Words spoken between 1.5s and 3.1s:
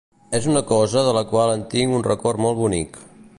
en tinc un record molt bonic.